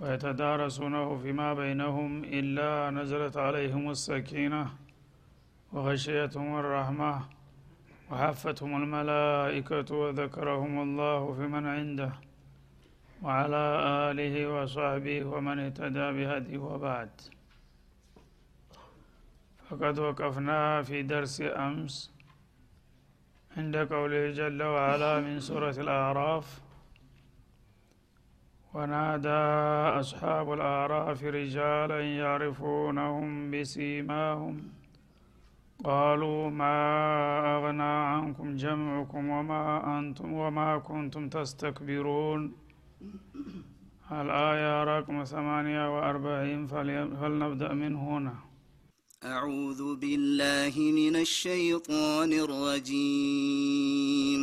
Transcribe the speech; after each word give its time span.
ويتدارسونه 0.00 1.18
فيما 1.22 1.54
بينهم 1.54 2.24
إلا 2.24 2.90
نزلت 2.90 3.36
عليهم 3.36 3.90
السكينة 3.90 4.66
وغشيتهم 5.72 6.58
الرحمة 6.58 7.20
وحفتهم 8.10 8.82
الملائكة 8.82 9.94
وذكرهم 9.94 10.82
الله 10.82 11.34
في 11.34 11.42
من 11.42 11.66
عنده 11.66 12.12
وعلى 13.22 13.64
آله 14.10 14.34
وصحبه 14.54 15.24
ومن 15.24 15.58
اهتدى 15.58 16.06
بهديه 16.16 16.58
وبعد. 16.58 17.10
فقد 19.68 19.98
وقفنا 19.98 20.82
في 20.82 21.02
درس 21.02 21.40
أمس 21.40 22.10
عند 23.56 23.76
قوله 23.76 24.30
جل 24.30 24.62
وعلا 24.62 25.20
من 25.20 25.40
سورة 25.40 25.76
الأعراف 25.78 26.60
ونادى 28.74 29.42
أصحاب 30.00 30.52
الأعراف 30.52 31.24
رجالا 31.24 32.00
يعرفونهم 32.00 33.50
بسيماهم. 33.50 34.56
قالوا 35.84 36.50
ما 36.50 36.76
أغنى 37.56 37.94
عنكم 38.12 38.56
جمعكم 38.56 39.28
وما 39.28 39.64
أنتم 39.98 40.32
وما 40.32 40.78
كنتم 40.78 41.28
تستكبرون. 41.28 42.52
الآية 44.12 44.84
رقم 44.84 45.24
ثمانية 45.24 45.84
وأربعين 45.96 46.66
فلنبدأ 46.66 47.70
من 47.74 47.96
هنا. 47.96 48.34
أعوذ 49.24 49.96
بالله 50.00 50.74
من 51.00 51.16
الشيطان 51.16 52.30
الرجيم. 52.46 54.42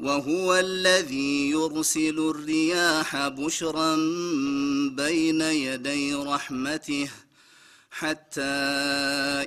وهو 0.00 0.54
الذي 0.54 1.50
يرسل 1.50 2.18
الرياح 2.18 3.28
بشرا 3.28 3.96
بين 4.96 5.40
يدي 5.40 6.14
رحمته 6.14 7.08
حتى 7.90 8.40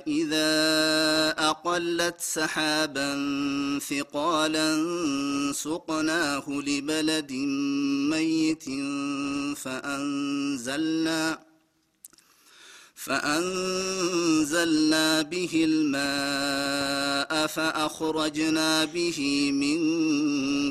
إذا 0.06 0.50
أقلت 1.38 2.20
سحابا 2.20 3.10
ثقالا 3.88 4.68
سقناه 5.52 6.44
لبلد 6.48 7.32
ميت 8.10 8.64
فأنزلنا 9.56 11.38
فأنزلنا 13.06 15.06
به 15.22 15.66
الماء 15.68 17.46
فأخرجنا 17.46 18.84
به 18.84 19.50
من 19.52 19.78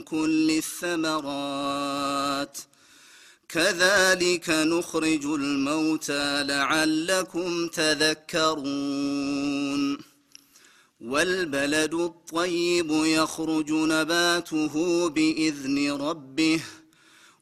كل 0.02 0.52
الثمرات. 0.52 2.58
كذلك 3.50 4.50
نخرج 4.50 5.26
الموتى 5.26 6.44
لعلكم 6.44 7.68
تذكرون. 7.68 9.34
والبلد 11.02 11.94
الطيب 11.94 12.92
يخرج 12.92 13.72
نباته 13.72 15.10
بإذن 15.10 15.92
ربه 15.92 16.62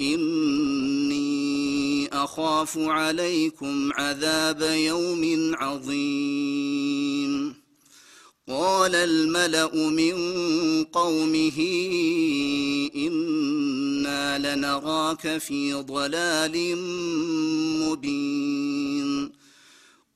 إني 0.00 1.60
أخاف 2.12 2.78
عليكم 2.78 3.90
عذاب 3.92 4.62
يوم 4.62 5.54
عظيم. 5.54 7.54
قال 8.48 8.94
الملأ 8.94 9.74
من 9.74 10.14
قومه 10.84 11.58
إنا 12.96 14.56
لنراك 14.56 15.38
في 15.38 15.72
ضلال 15.72 16.76
مبين. 17.80 19.19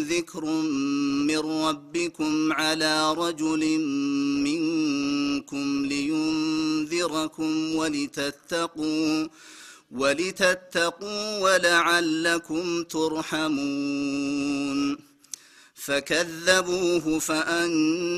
ذكر 0.00 0.44
من 1.26 1.38
ربكم 1.38 2.52
على 2.52 3.12
رجل 3.12 3.78
منكم 4.44 5.86
لينذركم 5.86 7.74
ولتتقوا 7.74 9.28
ولتتقوا 9.90 11.38
ولعلكم 11.40 12.82
ترحمون. 12.82 14.26
فكذبوه 15.74 17.18
فأنجيناه 17.18 18.12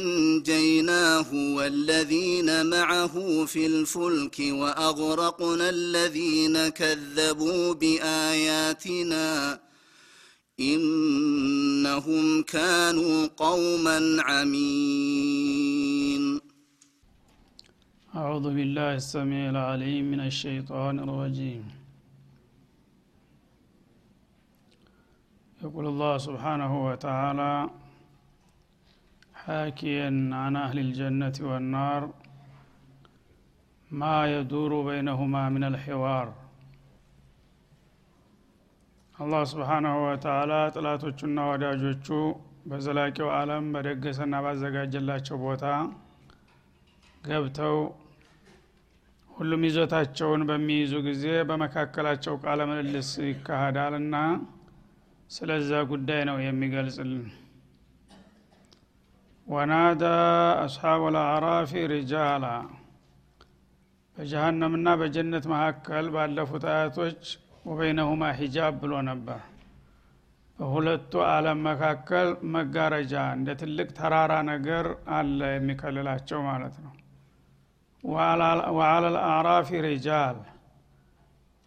والذين 1.32 2.66
معه 2.66 3.44
في 3.44 3.66
الفلك 3.66 4.36
وأغرقنا 4.40 5.68
الذين 5.68 6.68
كذبوا 6.68 7.74
بآياتنا. 7.74 9.60
إنهم 10.60 12.42
كانوا 12.42 13.26
قوما 13.36 14.22
عمين. 14.22 16.40
أعوذ 18.14 18.54
بالله 18.54 18.94
السميع 18.94 19.50
العليم 19.50 20.10
من 20.10 20.20
الشيطان 20.20 20.98
الرجيم. 20.98 21.64
يقول 25.62 25.86
الله 25.86 26.18
سبحانه 26.18 26.86
وتعالى 26.86 27.70
حاكيا 29.34 30.30
عن 30.32 30.56
أهل 30.56 30.78
الجنة 30.78 31.34
والنار 31.40 32.10
ما 33.90 34.38
يدور 34.38 34.82
بينهما 34.82 35.48
من 35.48 35.64
الحوار. 35.64 36.47
አላህ 39.18 39.40
ስብሓናሁ 39.50 39.94
ወተላ 40.02 40.52
ጥላቶቹና 40.74 41.38
ወዳጆቹ 41.48 42.08
በዘላቂው 42.70 43.28
አለም 43.36 43.64
በደገሰና 43.74 44.34
ባዘጋጀላቸው 44.44 45.36
ቦታ 45.44 45.64
ገብተው 47.22 47.76
ሁሉም 49.30 49.64
ይዞታቸውን 49.68 50.42
በሚይዙ 50.48 50.92
ጊዜ 51.08 51.24
በመካከላቸው 51.48 52.36
ቃለ 52.44 52.60
ምልልስ 52.70 53.10
ይካሄዳል 53.26 53.96
እና 54.00 54.14
ስለዛ 55.30 55.80
ጉዳይ 55.90 56.22
ነው 56.30 56.38
የሚገልጽልን። 56.44 57.26
ወናዳ 59.46 60.04
አስሓቡ 60.64 61.02
ልአዕራፊ 61.14 61.84
ሪጃላ 61.92 62.46
በጀሃነምና 64.16 64.88
በጀነት 65.00 65.44
መካከል 65.52 66.06
ባለፉት 66.14 66.64
አያቶች 66.72 67.22
ወበይነሁማ 67.68 68.24
ሂጃብ 68.38 68.74
ብሎ 68.82 68.92
ነበር። 69.08 69.40
በሁለቱ 70.58 71.12
አለም 71.26 71.58
መካከል 71.66 72.28
መጋረጃ 72.54 73.14
እንደ 73.34 73.48
ትልቅ 73.60 73.88
ተራራ 73.98 74.32
ነገር 74.50 74.86
አለ 75.16 75.40
የሚከልላቸው 75.52 76.40
ማለት 76.48 76.76
ነው። 76.84 76.94
ወአላ 78.74 79.04
ልአዕራፊ 79.06 79.68
ሪጃል። 79.86 80.38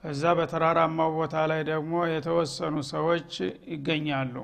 በዛ 0.03 0.24
በተራራማው 0.38 1.10
ቦታ 1.17 1.36
ላይ 1.51 1.62
ደግሞ 1.70 1.93
የተወሰኑ 2.12 2.75
ሰዎች 2.91 3.31
ይገኛሉ። 3.74 4.36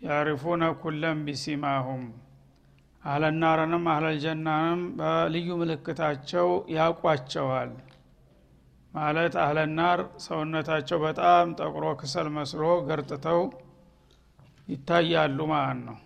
ያሪፉነ 0.00 0.64
ኩለም 0.82 1.18
ቢሲማሁም። 1.26 2.04
አህለናርንም 3.04 3.84
አህለልጀናንም 3.92 4.80
በልዩ 4.98 5.48
ምልክታቸው 5.60 6.48
ያውቋቸዋል 6.76 7.70
ማለት 8.94 9.34
አህለናር 9.42 9.98
ሰውነታቸው 10.24 10.98
በጣም 11.04 11.52
ጠቁሮ 11.58 11.86
ክሰል 12.00 12.28
መስሎ 12.36 12.62
ገርጥተው 12.88 13.40
ይታያሉ 14.68 15.38
ማለት 15.52 15.80
ነው። 15.86 15.98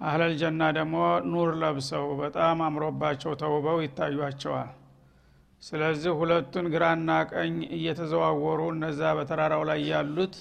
አህለል 0.00 0.34
ጀና 0.40 0.62
ደግሞ 0.76 0.96
ኑር 1.30 1.50
ለብሰው 1.62 2.06
በጣም 2.20 2.58
አምሮባቸው 2.66 3.32
ተውበው 3.40 3.78
ይታዩቸዋል 3.84 4.70
ስለዚህ 5.62 6.12
ሁለቱን 6.20 6.66
ግራና 6.74 7.10
ቀኝ 7.32 7.56
እየተዘዋወሩ 7.76 8.60
እነዛ 8.74 9.00
በተራራው 9.18 9.62
ላይ 9.70 9.80
ያሉት 9.90 10.36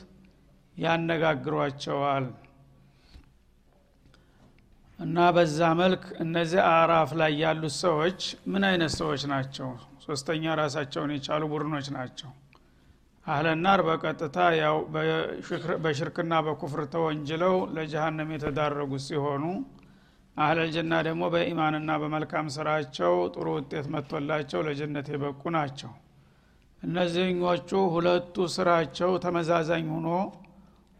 ያነጋግሯቸዋል። 0.76 2.28
እና 5.00 5.18
በዛ 5.36 5.60
መልክ 5.80 6.04
እነዚህ 6.24 6.62
አራፍ 6.72 7.12
ላይ 7.20 7.34
ያሉት 7.44 7.76
ሰዎች 7.84 8.22
ምን 8.52 8.64
አይነት 8.70 8.94
ሰዎች 9.00 9.22
ናቸው 9.32 9.70
ሶስተኛ 10.10 10.54
ራሳቸውን 10.60 11.12
የቻሉ 11.16 11.44
ቡድኖች 11.52 11.88
ናቸው። 11.96 12.30
አህለናር 13.26 13.80
በቀጥታ 13.88 14.38
ያው 14.60 14.78
በሽርክና 15.84 16.34
በኩፍር 16.46 16.82
ተወንጅለው 16.94 17.56
ለጀሃነም 17.76 18.30
የተዳረጉ 18.36 18.92
ሲሆኑ 19.06 19.44
አህለልጀና 20.36 20.94
ደግሞ 21.08 21.24
በኢማንና 21.34 21.92
በመልካም 22.02 22.48
ስራቸው 22.56 23.14
ጥሩ 23.34 23.48
ውጤት 23.58 23.88
መጥቶላቸው 23.96 24.60
ለጀነት 24.68 25.08
የበቁ 25.14 25.42
ናቸው። 25.56 25.92
እነዚህኞቹ 26.84 27.70
ሁለቱ 27.96 28.36
ስራቸው 28.54 29.12
ተመዛዛኝ 29.24 29.88
ሆኖ 29.96 30.10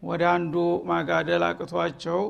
ወደ 0.02 0.22
አንዱ 0.34 0.54
ማጋደል 0.90 1.42
አቅቷቸው 1.48 2.20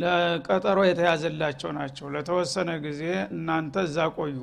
ለቀጠሮ 0.00 0.78
የተያዘላቸው 0.86 1.70
ናቸው። 1.76 2.06
ለተወሰነ 2.14 2.70
ጊዜ 2.84 3.02
እናንተ 3.34 3.84
እዛ 3.86 4.06
ቆዩ። 4.16 4.38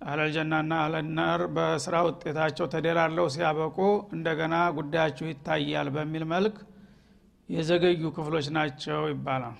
አህለልጀናና 0.00 0.72
አህለናር 0.80 1.40
በስራ 1.54 1.94
ውጤታቸው 2.06 2.66
ተደላለው 2.72 3.26
ሲያበቁ 3.34 3.76
እንደገና 4.16 4.54
ጉዳያችሁ 4.78 5.26
ይታያል 5.30 5.88
በሚል 5.94 6.24
መልክ 6.32 6.56
የዘገዩ 7.48 8.02
ክፍሎች 8.16 8.46
ናቸው 8.56 9.00
ይባላል። 9.12 9.56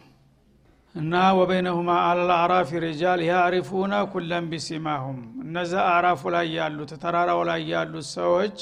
እና 0.95 1.15
ወበይነሁማ 1.39 1.91
አልአዕራፍ 2.09 2.69
ሪጃል 2.85 3.21
ያሪፉነ 3.27 3.95
ኩለን 4.13 4.45
ቢሲማሁም። 4.53 5.19
እነዚ 5.45 5.73
አዕራፉ 5.87 6.23
ላይ 6.35 6.47
ያሉት 6.57 6.93
ተራራው 7.03 7.41
ላይ 7.51 7.63
ያሉት 7.73 8.07
ሰዎች 8.15 8.59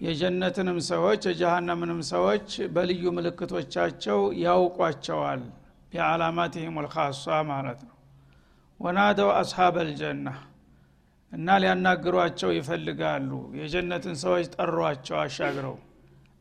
የጀነትንም 0.00 0.78
ሰዎች 0.88 1.22
የጀሃነምንም 1.28 2.00
ሰዎች 2.10 2.48
በልዩ 2.74 3.12
ምልክቶቻቸው 3.16 4.18
ያውቋቸዋል። 4.42 5.42
ቢአላማትህም 5.92 6.76
ልካሷ 6.84 7.22
ማለት 7.50 7.80
ነው። 7.86 7.94
ወናደው 8.80 9.30
አስሓብ 9.38 9.76
አልጀና 9.82 10.28
እና 11.32 11.56
ሊያናግሯቸው 11.62 12.50
ይፈልጋሉ። 12.56 13.30
የጀነትን 13.60 14.16
ሰዎች 14.24 14.46
ጠሯቸው 14.56 15.16
አሻግረው። 15.22 15.76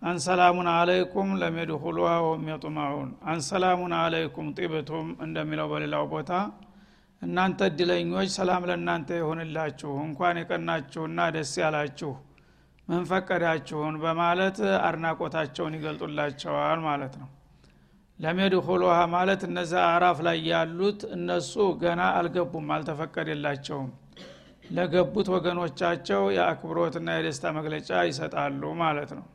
አንሰላሙን 0.01 0.67
አለይኩም 0.73 1.29
ለሚድኹሉሃ 1.41 2.11
ወም 2.27 2.43
የጡማዑን 2.51 3.09
አንሰላሙን 3.25 3.93
አለይኩም 4.01 4.47
ጢብቱም 4.57 5.07
እንደሚለው 5.25 5.67
በሌላው 5.71 6.05
ቦታ 6.11 6.31
እናንተ 7.21 7.59
እድለኞች 7.69 8.29
ሰላም 8.37 8.63
ለእናንተ 8.69 9.09
ይሁንላችሁ። 9.19 9.91
እንኳን 10.05 10.39
የቀናችሁና 10.41 11.19
ደስ 11.35 11.53
ያላችሁ 11.63 12.11
መንፈቀዳችሁን 12.87 13.95
በማለት 14.01 14.57
አድናቆታቸውን 14.85 15.75
ይገልጡላቸዋል 15.77 16.79
ማለት 16.87 17.13
ነው። 17.21 17.29
ለሚድኹሉሃ 18.19 18.97
ማለት 19.13 19.41
እነዚ 19.47 19.71
አዕራፍ 19.85 20.17
ላይ 20.27 20.37
ያሉት 20.49 20.99
እነሱ 21.15 21.53
ገና 21.81 22.01
አልገቡም 22.17 22.67
አልተፈቀደላቸውም። 22.75 23.89
ለገቡት 24.69 25.27
ወገኖቻቸው 25.33 26.21
የአክብሮትና 26.35 27.07
የደስታ 27.17 27.45
መግለጫ 27.57 27.89
ይሰጣሉ 28.09 28.61
ማለት 28.81 29.11
ነው። 29.17 29.25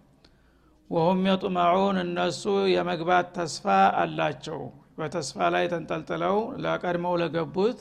ወሁም 0.90 1.20
የጡመዑን 1.28 1.98
እነሱ 2.04 2.42
የመግባት 2.72 3.26
ተስፋ 3.36 3.66
አላቸው። 4.00 4.60
በተስፋ 4.98 5.48
ላይ 5.54 5.64
ተንጠልጥለው 5.72 6.36
ለቀድመው 6.64 7.14
ለገቡት 7.22 7.78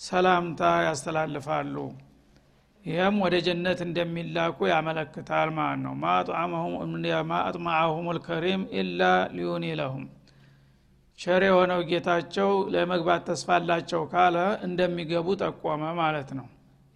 ሰላምታ 0.00 0.62
ያስተላልፋሉ 0.86 1.76
ይህም 2.84 3.16
ወደ 3.24 3.36
ጀነት 3.46 3.80
እንደሚላኩ 3.86 4.58
ያመለክታል 4.70 5.48
ማለት 5.56 5.80
ነው። 5.84 5.94
ማአጥማዐሁም 7.26 8.06
ልከሪም 8.16 8.62
ኢላ 8.78 9.02
ሊዩኒ 9.36 9.66
ለሁም 9.80 10.04
ቸር 11.18 11.42
የሆነው 11.46 11.80
ጌታቸው 11.90 12.50
ለመግባት 12.74 13.22
ተስፋ 13.28 13.48
አላቸው 13.56 14.02
ካለ 14.12 14.36
እንደሚገቡ 14.66 15.28
ጠቆመ 15.42 15.82
ማለት 16.00 16.30
ነው። 16.38 16.46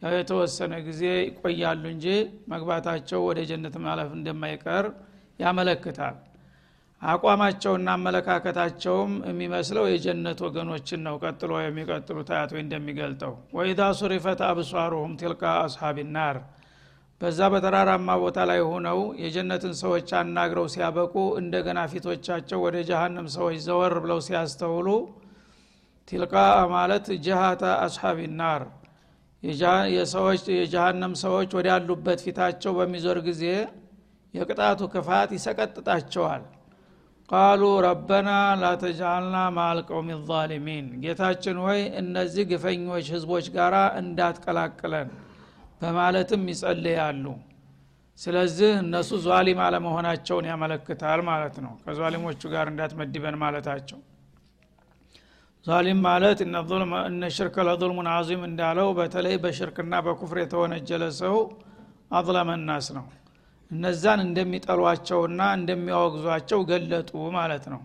የተወሰነ 0.02 0.74
ጊዜ 0.86 1.02
ይቆያሉ 1.26 1.82
እንጂ 1.92 2.06
መግባታቸው 2.52 3.20
ወደ 3.28 3.40
ጀነት 3.50 3.76
ማለፍ 3.84 4.10
እንደማይቀር 4.18 4.86
ያመለክታል 5.38 6.16
አቋማቸውና 7.04 7.88
አመለካከታቸውም 7.96 9.12
የሚመስለው 9.28 9.84
የጀነት 9.88 10.38
ወገኖችን 10.46 11.00
ነው 11.06 11.14
ቀጥሎ 11.22 11.52
የሚቀጥሉት 11.62 12.28
አያቶ 12.34 12.52
እንደሚገልጠው። 12.60 13.32
ወኢዛ 13.56 13.80
ሱሪፈት 13.98 14.40
አብሷሩሁም 14.48 15.12
ቲልቃ 15.20 15.42
አስሓቢ 15.64 16.06
ናር 16.14 16.38
በዛ 17.20 17.40
በተራራማ 17.52 18.16
ቦታ 18.22 18.38
ላይ 18.50 18.60
ሆነው 18.70 19.00
የጀነትን 19.22 19.74
ሰዎች 19.82 20.08
አናግረው 20.18 20.66
ሲያበቁ 20.72 21.12
እንደገና 21.40 21.82
ፊቶቻቸው 21.92 22.58
ወደ 22.64 22.76
ጀሃነም 22.88 23.28
ሰዎች 23.36 23.58
ዘወር 23.66 23.94
ብለው 24.04 24.20
ሲያስተውሉ 24.26 24.88
ቲልቃ 26.08 26.34
ማለት 26.74 27.06
ጀሃተ 27.26 27.62
አስሓቢ 27.84 28.18
ናር 28.40 28.64
የሰዎች 29.94 30.42
የጀሃነም 30.54 31.14
ሰዎች 31.22 31.50
ወዳሉበት 31.58 32.20
ፊታቸው 32.26 32.74
በሚዞር 32.78 33.18
ጊዜ 33.26 33.44
የቅጣቱ 34.34 34.82
ክፋት 34.94 35.30
ይሰቀጥጣቸዋል 35.36 36.44
ቃሉ 37.28 37.62
ረበና 37.84 38.30
ላተጃልና 38.60 39.36
ማልቀውም 39.56 40.08
ዛሊሚን። 40.26 40.86
ጌታችን 41.04 41.56
ሆይ 41.64 41.80
እነዚህ 42.00 42.44
ግፈኞች 42.50 43.06
ህዝቦች 43.14 43.46
ጋር 43.54 43.74
እንዳትቀላቅለን 44.00 45.08
በማለትም 45.80 46.42
ይጸልያሉ። 46.52 47.24
ስለዚህ 48.18 48.70
እነሱ 48.82 49.10
ዟሊም 49.24 49.60
አለመሆናቸውን 49.64 50.48
ያመለክታል 50.50 51.20
ማለት 51.30 51.56
ነው። 51.64 51.72
ከዟሊሞቹ 51.84 52.42
ጋር 52.52 52.66
እንዳትመድበን 52.72 53.38
ማለታቸው። 53.42 53.98
ዛሊም 55.66 56.00
ማለት 56.06 56.38
እነ 57.08 57.24
ሽርክ 57.36 57.56
ለظልሙን 57.66 58.08
አዚም 58.14 58.42
እንዳለው 58.48 58.88
በተለይ 58.98 59.36
በሽርክና 59.44 59.94
በኩፍር 60.06 60.38
የተወነጀለ 60.40 61.04
ሰው 61.20 61.36
አظለመናስ 62.12 62.86
ነው 62.96 63.06
እነዛን 63.70 64.20
እንደሚጠሏቸውና 64.24 65.40
እንደሚያወግዟቸው 65.58 66.60
ገለጡ 66.70 67.10
ማለት 67.36 67.64
ነው። 67.72 67.82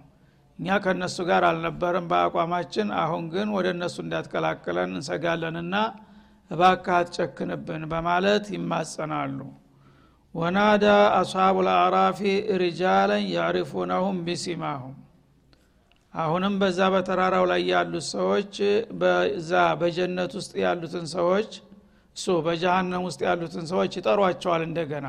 እኛ 0.59 0.77
ከእነሱ 0.83 1.17
ጋር 1.29 1.43
አልነበርም 1.49 2.07
በአቋማችን። 2.11 2.87
አሁን 3.03 3.23
ግን 3.33 3.49
ወደ 3.57 3.67
እነሱ 3.75 3.95
እንዳትቀላቅለን 4.03 4.91
እንሰጋለንና 4.93 5.75
እባክህ 6.51 6.95
አትጨክንብን 6.97 7.83
በማለት 7.91 8.45
ይማጸናሉ። 8.55 9.39
ወናዳ 10.35 10.85
አስሓቡ 11.19 11.57
ልአዕራፊ 11.67 12.19
ሪጃለን 12.61 13.23
ያዕሪፉነሁም 13.35 14.17
ቢሲማሁም። 14.25 14.97
አሁንም 16.13 16.53
በዛ 16.61 16.79
በተራራው 16.93 17.45
ላይ 17.51 17.61
ያሉት 17.71 18.05
ሰዎች 18.13 18.53
በዛ 19.01 19.51
በጀነት 19.81 20.31
ውስጥ 20.39 20.53
ያሉትን 20.63 21.05
ሰዎች 21.15 21.49
እሱ 22.17 22.35
በጀሃነም 22.45 23.03
ውስጥ 23.07 23.21
ያሉትን 23.27 23.65
ሰዎች 23.71 23.91
ይጠሯቸዋል 23.99 24.61
እንደገና 24.67 25.07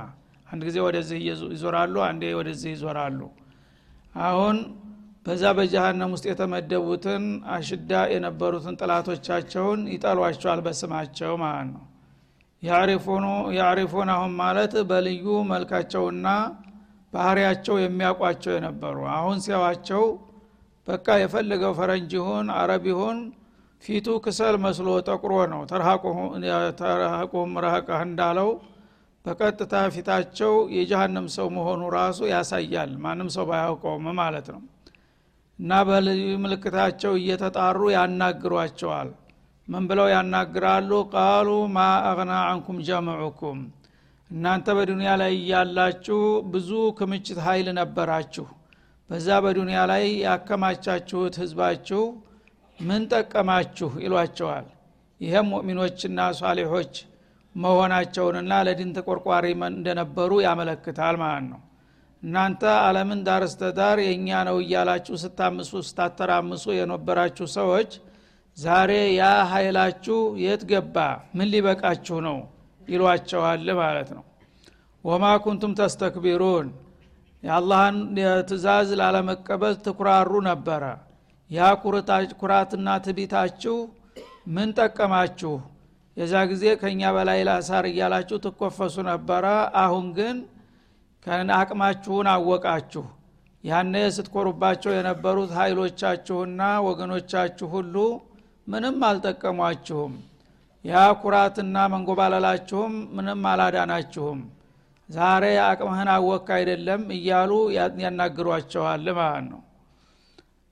አንድ 0.50 0.62
ጊዜ 0.68 0.78
ወደዚህ 0.86 1.18
ይዞራሉ 1.52 1.96
አንዴ 2.06 2.22
ወደዚህ 2.38 2.70
ይዞራሉ። 2.74 3.20
አሁን 4.22 4.56
በዛ 5.26 5.44
በጀሃነም 5.56 6.12
ውስጥ 6.14 6.26
የተመደቡትን 6.30 7.24
አሽዳ 7.54 7.92
የነበሩትን 8.12 8.78
ጥላቶቻቸውን 8.80 9.80
ይጠሏቸዋል 9.94 10.60
በስማቸው 10.66 11.32
ማለት 11.42 11.68
ነው። 11.74 11.84
ያዕሪፉን 13.58 14.08
አሁን 14.14 14.32
ማለት 14.40 14.74
በልዩ 14.88 15.26
መልካቸውና 15.50 16.26
ባህሪያቸው 17.12 17.76
የሚያውቋቸው 17.80 18.52
የነበሩ 18.56 18.96
አሁን 19.16 19.38
ሲያዋቸው 19.44 20.02
በቃ 20.86 21.06
የፈለገው 21.22 21.72
ፈረንጅ 21.78 22.12
ይሁን 22.18 22.48
አረብ 22.58 22.84
ይሁን 22.90 23.18
ፊቱ 23.82 24.08
ክሰል 24.24 24.54
መስሎ 24.64 24.88
ጠቁሮ 25.08 25.34
ነው 25.52 25.60
ተርሃቁም 26.80 27.50
ረሃቀህ 27.64 28.00
እንዳለው 28.08 28.50
በቀጥታ 29.24 29.74
ፊታቸው 29.94 30.52
የጀሃነም 30.74 31.26
ሰው 31.34 31.46
መሆኑ 31.56 31.80
ራሱ 31.96 32.20
ያሳያል። 32.30 32.92
ማንም 33.02 33.28
ሰው 33.34 33.44
ባያውቀውም 33.50 34.06
ማለት 34.20 34.46
ነው። 34.54 34.62
እና 35.58 35.80
በልዩ 35.88 36.22
ምልክታቸው 36.44 37.12
እየተጣሩ 37.18 37.80
ያናግሯቸዋል። 37.94 39.10
ምን 39.68 39.84
ብለው 39.90 40.06
ያናግራሉ? 40.12 40.90
ቃሉ 41.12 41.48
ማ 41.74 41.78
አግና 42.08 42.32
አንኩም 42.48 42.78
ጀምዑኩም። 42.88 43.58
እናንተ 44.30 44.66
በዱንያ 44.78 45.10
ላይ 45.20 45.32
እያላችሁ 45.38 46.18
ብዙ 46.52 46.70
ክምችት 46.98 47.38
ኃይል 47.46 47.68
ነበራችሁ። 47.78 48.46
በዛ 49.10 49.28
በዱንያ 49.44 49.78
ላይ 49.90 50.04
ያከማቻችሁት 50.26 51.34
ህዝባችሁ 51.42 52.02
ምን 52.78 53.02
ጠቀማችሁ? 53.12 53.90
ይሏቸዋል። 54.04 54.66
ይህም 55.20 55.48
ሙእሚኖችና 55.52 56.18
ሷሊሖች 56.38 56.94
መሆናቸውንና 57.54 58.52
ለዲን 58.66 58.90
ተቆርቋሪ 58.96 59.46
እንደነበሩ 59.70 60.32
ያመለክታል 60.44 61.16
ማለት 61.22 61.46
ነው። 61.52 61.60
እናንተ 62.22 62.62
አለምን 62.80 63.20
ዳር 63.26 63.42
እስተዳር 63.46 63.98
የእኛ 64.04 64.28
ነው 64.48 64.56
እያላችሁ 64.62 65.14
ስታምሱ 65.22 65.70
ስታተራምሱ 65.88 66.64
የነበራችሁ 66.78 67.46
ሰዎች 67.56 67.90
ዛሬ 68.56 68.90
ያ 69.12 69.24
ኃይላችሁ 69.52 70.18
የት 70.42 70.62
ገባ? 70.70 70.96
ምን 71.36 71.48
ሊበቃችሁ 71.52 72.18
ነው? 72.26 72.38
ይሏቸዋል 72.88 73.68
ማለት 73.80 74.08
ነው። 74.16 74.24
ወማ 75.04 75.24
ኩንቱም 75.44 75.72
ተስተክቢሩን። 75.78 76.68
የአላህን 77.42 77.96
ትእዛዝ 78.48 78.88
ላለመቀበል 79.00 79.74
ትኩራሩ 79.84 80.32
ነበረ። 80.48 80.82
ያ 81.50 81.68
ኩራትና 82.40 82.88
ትቢታችሁ 83.04 83.76
ምን 84.48 84.68
ጠቀማችሁ 84.78 85.52
የዛ 86.20 86.34
ጊዜ 86.50 86.64
ከእኛ 86.80 87.02
በላይ 87.16 87.38
ላሳር 87.48 87.84
እያላችሁ 87.90 88.38
ትኮፈሱ 88.44 88.96
ነበረ። 89.08 89.44
አሁን 89.82 90.06
ግን 90.16 90.36
አቅማችሁን 91.56 92.28
አወቃችሁ። 92.32 93.04
ያነ 93.64 93.94
ስትኮሩባቸው 94.16 94.92
የነበሩት 94.94 95.50
ኃይሎቻችሁና 95.58 96.60
ወገኖቻችሁ 96.86 97.68
ሁሉ 97.74 97.94
ምንም 98.66 98.98
አልጠቀሟችሁም። 99.08 100.12
ያ 100.84 101.00
ኩራትና 101.22 101.76
መንጎባለላችሁም 101.94 102.92
ምንም 103.16 103.42
አላዳናችሁም። 103.50 104.38
ዛሬ 105.08 105.44
አቅምህን 105.66 106.10
አወክ 106.14 106.48
አይደለም 106.56 107.02
እያሉ 107.16 107.52
ያናግሯቸዋል 108.04 109.06
ማለት 109.18 109.44
ነው 109.50 109.60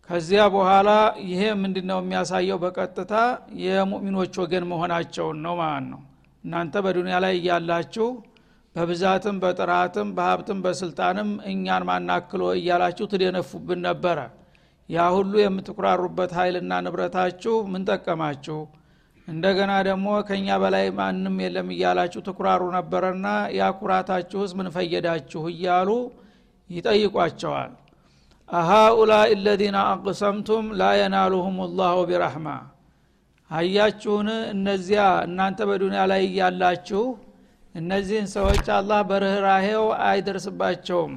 ከዚያ 0.08 0.42
በኋላ 0.52 0.90
ይሄ 1.28 1.40
ምንድ 1.60 1.78
ነው 1.88 1.98
የሚያሳየው? 2.02 2.58
በቀጥታ 2.62 3.14
የሙእሚኖች 3.64 4.34
ወገን 4.42 4.64
መሆናቸውን 4.70 5.38
ነው 5.44 5.54
ማለት 5.60 5.86
ነው። 5.90 6.00
እናንተ 6.44 6.74
በዱንያ 6.84 7.16
ላይ 7.24 7.32
እያላችሁ 7.38 8.06
በብዛትም 8.76 9.36
በጥራትም 9.42 10.08
በሀብትም 10.16 10.58
በስልጣንም 10.64 11.30
እኛን 11.50 11.84
ማናክሎ 11.88 12.42
እያላችሁ 12.58 13.06
ትደነፉብን 13.12 13.80
ነበረ። 13.88 14.18
ያ 14.88 15.06
ሁሉ 15.16 15.32
የምትኩራሩበት 15.40 16.30
ኃይልና 16.38 16.72
ንብረታችሁ 16.86 17.54
ምን 17.72 17.82
ጠቀማችሁ? 17.88 18.58
እንደገና 19.28 19.72
ደግሞ 19.88 20.08
ከእኛ 20.28 20.48
በላይ 20.62 20.86
ማንም 20.98 21.36
የለም 21.44 21.68
እያላችሁ 21.74 22.20
ትኩራሩ 22.28 22.62
ነበረና 22.76 23.26
ያ 23.58 23.68
ኩራታችሁስ 23.80 24.54
ምን 24.58 24.70
ፈየዳችሁ? 24.76 25.42
እያሉ 25.52 25.90
ይጠይቋቸዋል 26.70 27.72
አሃኡላ 28.48 29.12
ለዚነ 29.38 29.76
አቅሰምቱም 29.88 30.66
ላ 30.78 30.90
የናሉሁም 30.98 31.56
ላሁ 31.78 31.96
ቢረሕማ። 32.10 32.46
አያችሁን? 33.50 34.28
እነዚያ 34.52 35.00
እናንተ 35.26 35.58
በዱንያ 35.68 36.02
ላይ 36.10 36.22
እያላችሁ 36.28 37.02
እነዚህን 37.74 38.26
ሰዎች 38.34 38.66
አላህ 38.76 39.00
በርኅራሄው 39.10 39.84
አይደርስባቸውም። 40.06 41.12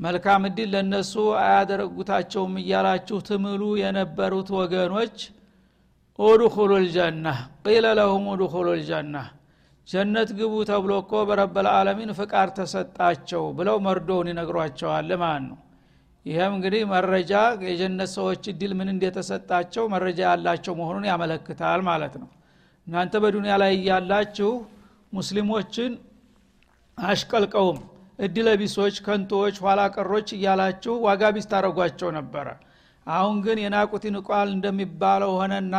መልካም 0.00 0.42
እድል 0.48 0.68
ለእነሱ 0.74 1.12
አያደረጉታቸውም 1.42 2.52
እያላችሁ 2.62 3.18
ትምሉ 3.28 3.62
የነበሩት 3.80 4.50
ወገኖች 4.58 5.16
ኡድኹሉ 6.18 6.70
ልጀና 6.84 7.26
ቂለ 7.64 7.86
ለሁም 7.98 8.26
ኡድኹሉ 8.32 8.68
ልጀና 8.78 9.16
ጀነት 9.88 10.30
ግቡ 10.38 10.54
ተብሎ 10.70 10.92
እኮ 11.02 11.12
በረበልዓለሚን 11.28 12.10
ፍቃድ 12.18 12.48
ተሰጣቸው 12.58 13.44
ብለው 13.58 13.76
መርዶውን 13.86 14.30
ይነግሯቸዋል 14.32 15.10
ማለት 15.22 15.44
ነው 15.46 15.58
ይህም 16.28 16.52
እንግዲህ 16.56 16.82
መረጃ 16.90 17.32
የጀነት 17.66 18.10
ሰዎች 18.16 18.42
እድል 18.52 18.72
ምን 18.78 18.88
እንደተሰጣቸው 18.92 19.84
መረጃ 19.92 20.18
ያላቸው 20.26 20.74
መሆኑን 20.80 21.04
ያመለክታል 21.10 21.80
ማለት 21.88 22.14
ነው። 22.22 22.28
እናንተ 22.86 23.14
በዱንያ 23.22 23.54
ላይ 23.62 23.72
እያላችሁ 23.78 24.50
ሙስሊሞችን 25.12 25.92
አሽቀልቀውም 26.98 27.78
እድለ 28.18 28.48
ቢሶች 28.60 28.96
ከንቶዎች 29.06 29.56
ኋላ 29.64 29.80
ቀሮች 29.94 30.28
እያላችሁ 30.36 30.94
ዋጋ 31.06 31.24
ቢስ 31.34 31.46
ታደረጓቸው 31.52 32.10
ነበረ። 32.18 32.46
አሁን 33.06 33.36
ግን 33.44 33.58
የናቁት 33.62 34.02
ይንቋል 34.08 34.48
እንደሚባለው 34.56 35.32
ሆነና 35.38 35.76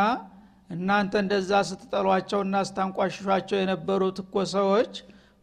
እናንተ 0.70 1.12
እንደዛ 1.22 1.52
ስትጠሏቸውና 1.68 2.56
ስታንቋሽሿቸው 2.68 3.58
የነበሩት 3.60 4.18
እኮ 4.24 4.44
ሰዎች 4.54 4.92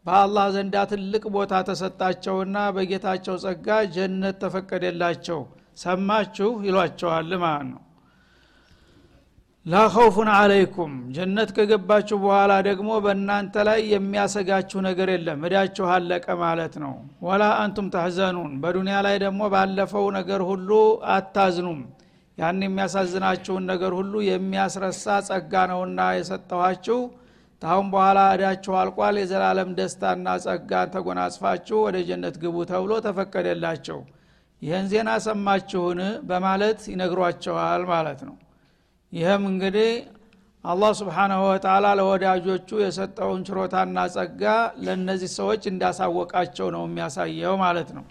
በአላህ 0.07 0.45
ዘንዳ 0.53 0.75
ትልቅ 0.89 1.23
ቦታ 1.33 1.53
ተሰጣቸውና 1.67 2.57
በጌታቸው 2.75 3.35
ጸጋ 3.43 3.67
ጀነት 3.95 4.37
ተፈቀደላቸው። 4.43 5.39
ሰማችሁ? 5.77 6.49
ይሏቸዋል 6.65 7.31
ማለት 7.41 7.67
ነው። 7.71 7.81
ላ 9.65 9.81
ኸውፉን 9.93 10.29
አለይኩም 10.33 10.93
ጀነት 11.15 11.49
ከገባችሁ 11.55 12.17
በኋላ 12.23 12.53
ደግሞ 12.67 12.89
በእናንተ 13.05 13.55
ላይ 13.67 13.79
የሚያሰጋችሁ 13.93 14.79
ነገር 14.87 15.09
የለም። 15.13 15.39
እዳችሁ 15.47 15.85
አለቀ 15.95 16.27
ማለት 16.43 16.75
ነው። 16.83 16.93
ወላ 17.27 17.43
አንቱም 17.63 17.87
ተሕዘኑን። 17.95 18.53
በዱንያ 18.63 18.97
ላይ 19.07 19.17
ደግሞ 19.25 19.41
ባለፈው 19.53 20.05
ነገር 20.17 20.43
ሁሉ 20.51 20.69
አታዝኑም። 21.15 21.81
ያን 22.37 22.61
የሚያሳዝናችሁን 22.65 23.63
ነገር 23.71 23.91
ሁሉ 23.99 24.15
የሚያስረሳ 24.29 25.05
ጸጋ 25.29 25.65
ነውና 25.71 26.01
የሰጠኋችሁ 26.17 26.99
ታሁን 27.61 27.87
በኋላ 27.93 28.19
እዳችሁ 28.33 28.73
አልቋል። 28.79 29.15
የዘላለም 29.19 29.69
ደስታና 29.77 30.35
ጸጋን 30.43 30.91
ተጎናጽፋችሁ 30.95 31.77
ወደ 31.85 31.97
ጀነት 32.09 32.35
ግቡ 32.43 32.57
ተብሎ 32.71 32.91
ተፈቀደላቸው። 33.05 33.99
ይህን 34.61 34.85
ዜና 34.91 35.09
ሰማችሁን? 35.25 35.99
በማለት 36.29 36.79
ይነግሯቸዋል 36.91 37.83
ማለት 37.91 38.21
ነው። 38.27 38.35
ይህም 39.13 39.43
እንግዲህ 39.51 39.91
አላህ 40.63 40.91
ስብሓናሁ 40.99 41.41
ወተላ 41.49 41.87
ለወዳጆቹ 41.99 42.69
የሰጠውን 42.81 43.41
ችሮታና 43.47 43.97
ጸጋ 44.15 44.43
ለእነዚህ 44.83 45.29
ሰዎች 45.37 45.63
እንዳሳወቃቸው 45.71 46.67
ነው 46.75 46.83
የሚያሳየው 46.87 47.55
ማለት 47.63 47.89
ነው 47.97 48.05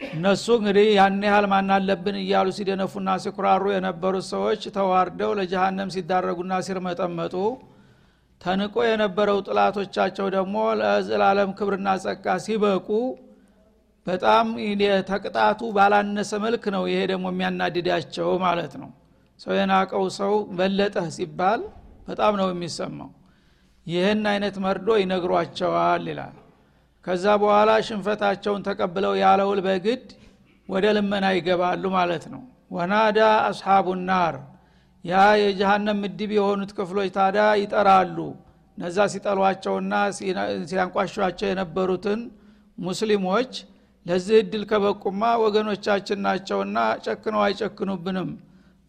እነሱ 0.00 0.46
እንግዲህ 0.58 0.86
ያን 0.96 1.22
ያህል 1.26 1.46
ማናለብን 1.52 2.16
እያሉ 2.20 2.48
ሲደነፉና 2.56 3.10
ሲኩራሩ 3.22 3.64
የነበሩት 3.74 4.26
ሰዎች 4.32 4.62
ተዋርደው 4.76 5.30
ለጀሃነም 5.38 5.92
ሲዳረጉና 5.94 6.52
ሲርመጠመጡ 6.66 7.34
ተንቆ 8.40 8.76
የነበረው 8.86 9.38
ጥላቶቻቸው 9.46 10.26
ደግሞ 10.36 10.56
ለዘላለም 10.80 11.50
ክብርና 11.58 11.88
ጸጋ 12.04 12.36
ሲበቁ 12.46 12.88
በጣም 14.06 14.46
ተቅጣቱ 15.10 15.60
ባላነሰ 15.76 16.32
መልክ 16.44 16.64
ነው 16.74 16.84
ይሄ 16.90 17.00
ደግሞ 17.12 17.26
የሚያናድዳቸው 17.32 18.30
ማለት 18.44 18.74
ነው። 18.82 18.90
ሰው 19.40 19.54
የናቀው 19.58 20.04
ሰው 20.18 20.34
በለጠህ 20.58 21.06
ሲባል 21.16 21.62
በጣም 22.08 22.34
ነው 22.40 22.48
የሚሰማው። 22.52 23.10
ይህን 23.86 24.22
አይነት 24.30 24.56
መርዶ 24.64 24.88
ይነግሯቸዋል 25.00 26.04
ይላል 26.10 26.36
ከዛ 27.06 27.24
በኋላ 27.42 27.70
ሽንፈታቸውን 27.86 28.64
ተቀብለው 28.68 29.12
ያለውል 29.20 29.60
በግድ 29.66 30.04
ወደ 30.68 30.84
ልመና 30.96 31.26
ይገባሉ 31.36 31.84
ማለት 31.96 32.24
ነው። 32.32 32.42
ወናዳ 32.70 33.18
አስሓቡ 33.48 33.86
ናር። 34.08 34.36
ያ 35.04 35.14
የጀሃነም 35.40 35.98
ምድብ 36.02 36.30
የሆኑት 36.36 36.70
ክፍሎች 36.78 37.08
ታዳ 37.16 37.38
ይጠራሉ። 37.60 38.18
እነዛ 38.78 38.98
ሲጠሏቸውና 39.12 39.92
ሲያንቋሿቸው 40.70 41.48
የነበሩትን 41.50 42.20
ሙስሊሞች 42.78 43.52
ለዚህ 44.06 44.36
እድል 44.40 44.64
ከበቁማ 44.70 45.22
ወገኖቻችን 45.44 46.18
ናቸውና 46.26 46.76
ጨክነው 47.06 47.40
አይጨክኑብንም 47.46 48.28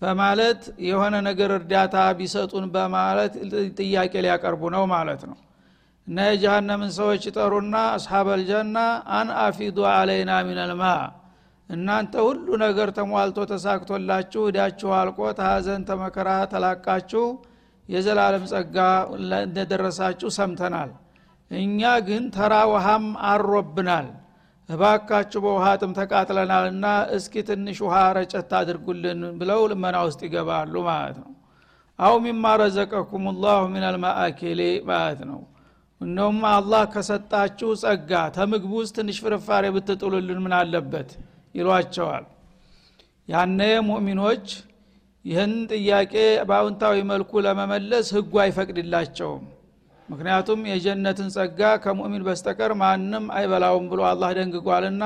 በማለት 0.02 0.62
የሆነ 0.88 1.16
ነገር 1.28 1.52
እርዳታ 1.56 1.96
ቢሰጡን 2.18 2.66
በማለት 2.76 3.34
ጥያቄ 3.80 4.14
ሊያቀርቡ 4.26 4.64
ነው 4.76 4.84
ማለት 4.94 5.22
ነው 5.30 5.38
እና 6.08 6.26
የጀሃነምን 6.28 6.92
ሰዎች 6.98 7.24
ይጠሩና 7.28 7.78
አስሓብ 7.96 8.28
አልጀና 8.34 8.78
አን 9.16 9.30
አፊዱ 9.42 9.78
አለይና 9.92 10.34
ሚነልማ 10.48 10.84
እናንተ 11.70 12.14
ሁሉ 12.26 12.48
ነገር 12.64 12.90
ተሟልቶ 12.98 13.40
ተሳክቶላችሁ 13.50 14.44
እዳችሁ 14.50 14.90
አልቆ 15.00 15.20
ተሀዘን 15.40 15.82
ተመከራ 15.90 16.30
ተላቃችሁ 16.54 17.26
የዘላለም 17.90 18.46
ጸጋ 18.52 18.78
እንደደረሳችሁ 19.40 20.30
ሰምተናል። 20.38 20.90
እኛ 21.52 21.82
ግን 22.08 22.24
ተራ 22.36 22.54
ውሃም 22.72 23.06
አሮብናል። 23.30 24.08
እባካችሁ 24.70 25.40
በውሃ 25.46 25.66
ጥም 25.82 25.92
ተቃጥለናልና 26.00 26.86
እስኪ 27.18 27.44
ትንሽ 27.50 27.78
ውሃ 27.86 27.98
ረጨት 28.18 28.52
አድርጉልን 28.60 29.22
ብለው 29.40 29.62
ልመና 29.72 29.98
ውስጥ 30.08 30.22
ይገባሉ 30.28 30.74
ማለት 30.90 31.18
ነው። 31.24 31.32
አው 32.00 32.16
ሚማ 32.26 32.56
ረዘቀኩም 32.62 33.28
ላሁ 33.44 33.62
ምን 33.74 33.86
አልማአኪሌ 33.90 34.62
ማለት 34.90 35.22
ነው 35.30 35.40
እነውም 36.02 36.40
አላህ 36.50 36.82
ከሰጣችሁ 36.94 37.70
ጸጋ 37.82 38.12
ተምግቡ 38.36 38.72
ውስጥ 38.82 38.96
ትንሽ 38.98 39.18
ፍርፋሬ 39.24 39.66
ብትጥሉልን 39.76 40.40
ምን 40.44 40.54
አለበት? 40.58 41.10
ይሏቸዋል። 41.56 42.26
ያነ 43.30 43.60
ሙእሚኖች 43.88 44.46
ይህን 45.26 45.54
ጥያቄ 45.72 46.14
በአውንታዊ 46.50 46.98
መልኩ 47.12 47.32
ለመመለስ 47.46 48.08
ህጉ 48.16 48.34
አይፈቅድላቸውም። 48.44 49.44
ምክንያቱም 50.10 50.60
የጀነትን 50.72 51.30
ጸጋ 51.36 51.62
ከሙእሚን 51.84 52.24
በስተቀር 52.28 52.72
ማንም 52.82 53.26
አይበላውም 53.38 53.88
ብሎ 53.92 54.02
አላህ 54.12 54.30
ደንግጓልና 54.38 55.04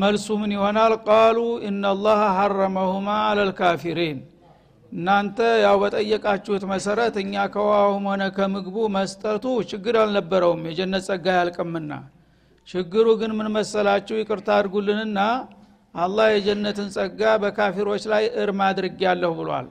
መልሱ 0.00 0.26
ምን 0.40 0.52
ይሆናል? 0.56 0.92
ቃሉ 1.08 1.38
እናላህ 1.68 2.20
ሐረመሁማ 2.38 3.08
አለልካፊሪን 3.28 4.18
እናንተ 4.92 5.38
ያው 5.62 5.76
በጠየቃችሁት 5.82 6.64
መሰረት 6.70 7.14
እኛ 7.22 7.44
ከውሃውም 7.54 8.04
ሆነ 8.10 8.22
ከምግቡ 8.36 8.76
መስጠቱ 8.96 9.44
ችግር 9.70 9.96
አልነበረውም። 10.02 10.62
የጀነት 10.68 11.04
ጸጋ 11.08 11.26
ያልቅምና 11.38 11.92
ችግሩ 12.68 13.06
ግን 13.20 13.32
ምን 13.38 13.48
መሰላችሁ? 13.56 14.14
ይቅርታ 14.20 14.48
አድርጉልንና 14.58 15.18
አላህ 15.94 16.26
የጀነትን 16.32 16.88
ጸጋ 16.96 17.20
በካፊሮች 17.42 18.02
ላይ 18.12 18.24
እርም 18.42 18.60
አድርግ 18.66 18.98
ያለሁ 19.06 19.30
ብሏል። 19.38 19.66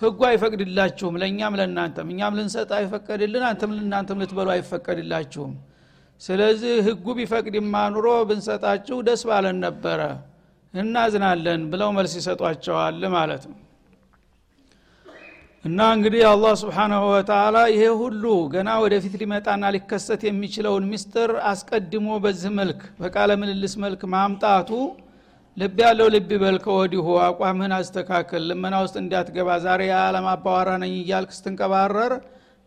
ህጉ 0.00 0.20
አይፈቅድላችሁም 0.28 1.14
ለእኛም 1.20 1.56
ለእናንተም። 1.60 2.08
እኛም 2.12 2.36
ልንሰጥ 2.38 2.70
አይፈቀድልን 2.78 3.44
አንተም 3.48 3.72
እናንተም 3.78 4.20
ልትበሉ 4.22 4.48
አይፈቀድላችሁም። 4.54 5.52
ስለዚህ 6.20 6.74
ህጉ 6.86 7.06
ቢፈቅድማ 7.18 7.74
ኑሮ 7.94 8.08
ብንሰጣችሁ 8.28 8.96
ደስ 9.06 9.22
ባለን 9.28 9.58
ነበረ 9.66 10.00
እናዝናለን 10.74 11.60
ብለው 11.70 11.90
መልስ 11.96 12.12
ይሰጧቸዋል 12.18 13.00
ማለት 13.14 13.44
ነው 13.50 13.58
እና 15.64 15.78
እንግዲህ 15.94 16.22
አላህ 16.28 16.52
ስብሓናሁ 16.60 17.02
ወተላ 17.10 17.56
ይሄ 17.72 17.82
ሁሉ 18.00 18.22
ገና 18.52 18.70
ወደፊት 18.82 19.14
ሊመጣና 19.22 19.64
ሊከሰት 19.74 20.22
የሚችለውን 20.26 20.84
ምስጥር 20.92 21.30
አስቀድሞ 21.50 22.08
በዚህ 22.24 22.52
መልክ 22.58 22.80
በቃለ 23.02 23.30
ምልልስ 23.40 23.74
መልክ 23.84 24.02
ማምጣቱ 24.14 24.70
ልብ 25.56 25.78
ያለው 25.84 26.08
ልብ 26.14 26.30
ይበል 26.36 26.56
ከወዲሁ 26.64 27.06
አቋምህን 27.26 27.72
አስተካከል 27.78 28.42
ልመና 28.50 28.76
ውስጥ 28.84 28.96
እንዲያትገባ 29.02 29.58
ዛሬ 29.64 29.80
የዓለም 29.90 30.28
አባዋራ 30.32 30.70
ነኝ 30.82 30.94
እያልክ 31.00 31.32
ስትንቀባረር 31.38 32.12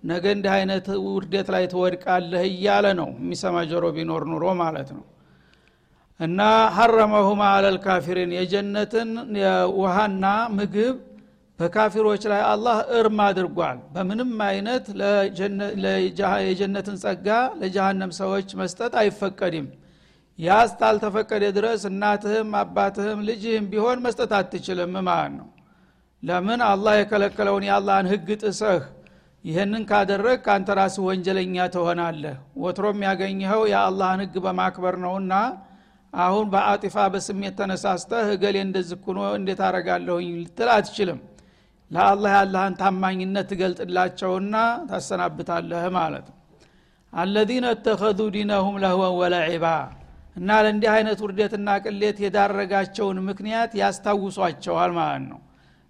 ነገ 0.04 0.26
እንዲህ 0.36 0.52
አይነት 0.58 0.88
ውርደት 1.06 1.50
ላይ 1.56 1.66
ትወድቃለህ 1.74 2.44
እያለ 2.50 2.86
ነው 3.00 3.10
የሚሰማ 3.18 3.64
ጆሮ 3.70 3.88
ቢኖር 3.98 4.24
ኑሮ 4.32 4.46
ማለት 4.62 4.90
ነው። 4.98 5.04
እና 6.20 6.40
ሐረመሁማ 6.76 7.42
አለል 7.56 7.78
ካፊሪን 7.86 8.32
የጀነትን 8.38 9.10
ውሃና 9.80 10.26
ምግብ 10.58 10.98
በካፊሮች 11.64 12.24
ላይ 12.32 12.42
አላህ 12.48 12.78
እርም 12.98 13.20
አድርጓል። 13.26 13.78
በምንም 13.94 14.32
አይነት 14.48 14.86
የጀነትን 16.46 16.98
ጸጋ 17.04 17.28
ለጀሃነም 17.60 18.12
ሰዎች 18.20 18.50
መስጠት 18.62 18.94
አይፈቀድም። 19.02 19.68
ያስ 20.40 20.72
ታልተፈቀደ 20.80 21.44
ድረስ 21.58 21.82
እናትህም 21.90 22.50
አባትህም 22.62 23.20
ልጅህም 23.28 23.66
ቢሆን 23.72 24.00
መስጠት 24.06 24.32
አትችልም 24.38 24.94
ማለት 25.08 25.34
ነው። 25.36 25.48
ለምን? 26.24 26.60
አላህ 26.70 26.94
የከለከለውን 26.98 27.66
የአላህን 27.68 28.08
ህግ 28.12 28.30
ጥሰህ 28.44 28.82
ይህንን 29.46 29.84
ካደረግ 29.90 30.38
ከአንተ 30.46 30.70
ራስህ 30.80 31.04
ወንጀለኛ 31.08 31.66
ትሆናለህ። 31.74 32.36
ወትሮም 32.64 33.00
ያገኘኸው 33.08 33.62
የአላህን 33.72 34.22
ህግ 34.24 34.36
በማክበር 34.46 34.98
ነውና 35.04 35.34
አሁን 36.14 36.46
በአጢፋ 36.54 36.96
በስሜት 37.14 37.54
ተነሳስተህ 37.60 38.28
እገሌ 38.34 38.58
እንደዚህ 38.66 38.98
ኩኖ 39.06 39.20
እንዴት 39.38 39.62
አረጋለሁኝ 39.68 40.28
ልትል 40.42 40.70
አትችልም 40.76 41.20
ለአላህ 41.94 42.32
ያለህን 42.38 42.76
ታማኝነት 42.80 43.48
ትገልጥላቸውና 43.52 44.56
ታሰናብታለህ 44.90 45.84
ማለት 45.98 46.26
ነው። 46.32 46.38
አለዚነ 47.14 47.66
እተኸዙ 47.76 48.20
ዲነሁም 48.36 48.76
ለህወን 48.84 49.14
ወለዒባ 49.20 49.66
እና 50.36 50.50
ለእንዲህ 50.66 50.90
አይነት 50.94 51.20
ውርደትና 51.24 51.70
ቅሌት 51.84 52.18
የዳረጋቸውን 52.24 53.18
ምክንያት 53.28 53.72
ያስታውሷቸዋል 53.82 54.92
ማለት 55.00 55.26
ነው። 55.32 55.40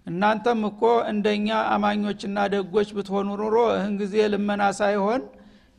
እናንተም 0.06 0.60
እኮ 0.68 0.82
እንደኛ 1.12 1.48
አማኞችና 1.74 2.38
ደጎች 2.54 2.88
ብትሆኑ 2.96 3.28
ኑሮ 3.40 3.56
እህን 3.76 3.94
ጊዜ 4.02 4.14
ልመና 4.32 4.62
ሳይሆን 4.80 5.22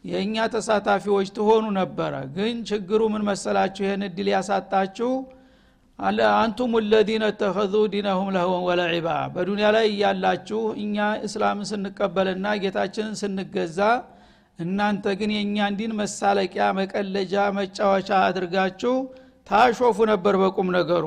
የእኛ 0.03 0.35
ተሳታፊዎች 0.53 1.27
ትሆኑ 1.37 1.65
ነበረ። 1.77 2.13
ግን 2.35 2.57
ችግሩ 2.69 3.01
ምን 3.13 3.23
መሰላችሁ? 3.29 3.81
ይህን 3.85 4.03
እድል 4.07 4.27
ያሳጣችሁ 4.33 5.11
አንቱም 5.99 6.73
ለዚነ 6.85 7.25
ተኸዙ 7.39 7.73
ዲነሁም 7.93 8.29
ለህወን 8.35 8.63
ወለዒባ። 8.67 9.07
በዱንያ 9.33 9.67
ላይ 9.75 9.85
እያላችሁ 9.91 10.61
እኛ 10.83 10.95
እስላምን 11.27 11.67
ስንቀበልና 11.69 12.47
ጌታችንን 12.63 13.15
ስንገዛ 13.21 13.79
እናንተ 14.59 15.05
ግን 15.19 15.31
የእኛን 15.35 15.73
ዲን 15.79 15.93
መሳለቂያ 15.99 16.65
መቀለጃ 16.77 17.33
መጫወቻ 17.57 18.09
አድርጋችሁ 18.27 18.93
ታሾፉ 19.47 19.97
ነበር 20.11 20.35
በቁም 20.41 20.69
ነገሩ። 20.77 21.05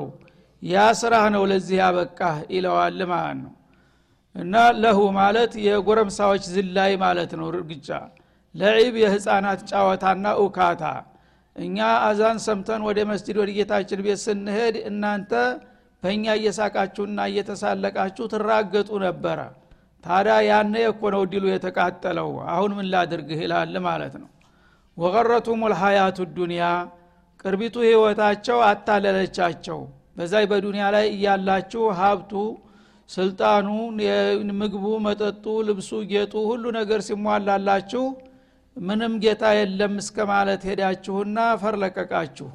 ያ 0.61 0.77
ስራህ 0.99 1.25
ነው 1.35 1.43
ለዚህ 1.51 1.77
ያበቃህ 1.81 2.37
ይለዋል 2.53 2.99
ማለት 3.11 3.37
ነው። 3.41 3.53
እና 4.35 4.53
ለሁ 4.81 4.99
ማለት 5.17 5.53
የጎረምሳዎች 5.65 6.43
ዝላይ 6.53 6.91
ማለት 7.03 7.31
ነው 7.39 7.47
ርግጫ 7.57 7.89
ለዒብ 8.55 8.95
የህፃናት 9.01 9.59
ጫወታና 9.71 10.25
እውካታ 10.39 10.83
እኛ 11.55 11.77
አዛን 12.07 12.37
ሰምተን 12.43 12.81
ወደ 12.87 12.99
መስጅድ 13.09 13.37
ወደ 13.41 13.49
ጌታችን 13.57 14.01
ቤት 14.05 14.19
ስንሄድ 14.25 14.75
እናንተ 14.89 15.31
በእኛ 16.03 16.25
እየሳቃችሁና 16.37 17.19
እየተሳለቃችሁ 17.29 18.25
ትራገጡ 18.33 18.89
ነበረ። 19.05 19.39
ታዲያ 20.03 20.35
ያነ 20.49 20.73
እኮ 20.91 21.01
ነው 21.15 21.23
ድሉ 21.31 21.45
የተቃጠለው። 21.51 22.29
አሁን 22.53 22.71
ምን 22.77 22.87
ላድርግህ 22.93 23.39
ይላል 23.45 23.73
ማለት 23.87 24.13
ነው። 24.21 24.29
ወቀረቱም 24.97 25.61
ልሀያቱ 25.71 26.17
ዱኒያ 26.37 26.65
ቅርቢቱ 27.43 27.75
ህይወታቸው 27.87 28.57
አታለለቻቸው። 28.69 29.79
በዛይ 30.17 30.45
በዱንያ 30.51 30.85
ላይ 30.95 31.05
እያላችሁ 31.13 31.83
ሀብቱ 31.99 32.31
ስልጣኑ 33.09 33.67
ምግቡ 34.59 34.85
መጠጡ 35.05 35.45
ልብሱ 35.67 35.91
ጌጡ 36.09 36.33
ሁሉ 36.49 36.63
ነገር 36.79 36.99
ሲሟላላችሁ 37.07 38.03
ምንም 38.77 39.13
ጌታ 39.23 39.43
የለም 39.57 39.93
እስከ 40.01 40.17
ማለት 40.29 40.61
ሄዳችሁና 40.69 41.37
ፈርለቀቃችሁ። 41.61 42.49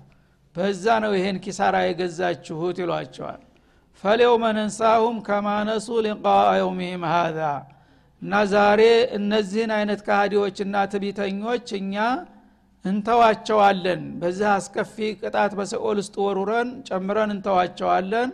በዛ 0.57 0.85
ነው 1.05 1.13
ይሄን 1.17 1.39
ኪሳራ 1.45 1.77
የገዛችሁት 1.85 2.77
ይሏቸዋል። 2.83 3.41
ፈሌውመ 4.05 4.45
ነንሳሁም 4.57 5.17
ከማነሱ 5.27 5.89
ሊቃ 6.07 6.27
የውሚህም 6.59 7.05
ሃዛ 7.13 7.41
እና 8.23 8.35
ዛሬ 8.53 8.83
እነዚህን 9.19 9.73
አይነት 9.79 10.01
ካሃዲዎችና 10.07 10.85
ትቢተኞች 10.93 11.67
እኛ 11.81 11.95
እንተዋቸዋለን። 12.85 14.03
በዚህ 14.21 14.49
አስከፊ 14.55 14.97
ቅጣት 15.21 15.53
በሰኦል 15.59 15.99
ውስጥ 16.03 16.17
ወሩረን 16.25 16.71
ጨምረን 16.89 17.31
እንተዋቸዋለን። 17.35 18.31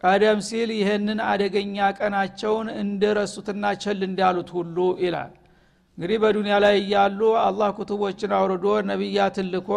ቀደም 0.00 0.38
ሲል 0.46 0.70
ይህንን 0.78 1.20
አደገኛ 1.28 1.76
ቀናቸውን 1.98 2.68
እንደረሱትና 2.82 3.66
ቸል 3.82 4.00
እንዳሉት 4.08 4.50
ሁሉ 4.56 4.76
ይላል 5.04 5.32
እንግዲህ 5.98 6.18
በዱንያ 6.22 6.54
ላይ 6.64 6.74
እያሉ 6.80 7.20
አላህ 7.42 7.68
ኩቱቦችን 7.76 8.32
አውርዶ 8.38 8.66
ነቢያትን 8.88 9.46
ልኮ 9.52 9.70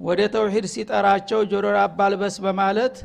ወደ 0.00 0.20
ተውሂድ 0.34 0.66
ሲጠራቸው 0.72 1.40
ጆሮ 1.50 1.66
አባልበስ 1.80 2.36
በማለት 2.44 2.96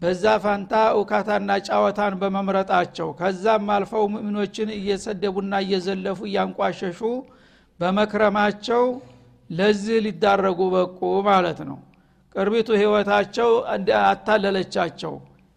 በዛ 0.00 0.24
ፋንታ 0.44 0.72
እውካታና 0.94 1.50
ጫወታን 1.66 2.14
በመምረጣቸው 2.20 3.08
ከዛም 3.18 3.68
አልፈው 3.74 4.04
ሙእሚኖችን 4.12 4.70
እየሰደቡና 4.78 5.60
እየዘለፉ 5.64 6.20
እያንቋሸሹ 6.30 7.00
በመክረማቸው 7.80 8.82
ለዚህ 9.50 9.98
ሊዳረጉ 10.06 10.60
በቁ 10.74 10.98
ማለት 11.28 11.60
ነው። 11.68 11.78
ቅርቢቱ 12.34 12.68
ህይወታቸው 12.80 13.50
አታለለቻቸው። 14.06 15.14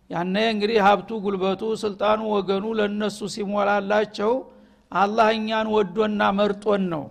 ያነ 0.10 0.36
እንግዲህ 0.54 0.80
ሀብቱ 0.88 1.10
ጉልበቱ 1.24 1.64
ስልጣኑ 1.84 2.22
ወገኑ 2.36 2.66
ለነሱ 2.80 3.20
ሲሞላላቸው 3.36 4.32
አላህ 4.96 5.28
እኛን 5.38 5.68
ወዶና 5.76 6.22
መርጦን 6.38 6.84
ነው። 6.94 7.04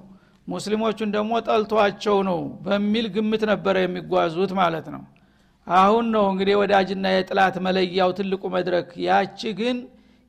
ሙስሊሞቹን 0.48 1.10
ደግሞ 1.14 1.32
ጠልቷቸው 1.46 2.16
ነው 2.28 2.38
በሚል 2.64 3.06
ግምት 3.14 3.42
ነበረ 3.52 3.76
የሚጓዙት 3.82 4.52
ማለት 4.60 4.86
ነው። 4.94 5.02
አሁን 5.66 6.06
ነው 6.14 6.24
እንግዲህ 6.32 6.56
ወዳጅና 6.60 7.12
የጥላት 7.14 7.54
መለያው 7.66 8.10
ትልቁ 8.18 8.42
መድረክ። 8.56 8.88
ያቺ 9.06 9.52
ግን 9.60 9.76